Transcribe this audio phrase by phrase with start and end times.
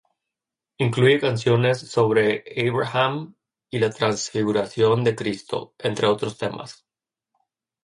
[0.79, 3.35] Incluye canciones sobre Abraham
[3.69, 6.87] y la Transfiguración de Cristo, entre otros temas.